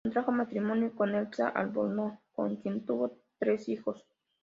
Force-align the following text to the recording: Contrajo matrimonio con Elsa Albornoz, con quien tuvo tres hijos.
Contrajo 0.03 0.31
matrimonio 0.31 0.95
con 0.95 1.13
Elsa 1.13 1.49
Albornoz, 1.49 2.17
con 2.33 2.55
quien 2.55 2.83
tuvo 2.87 3.19
tres 3.37 3.69
hijos. 3.69 4.03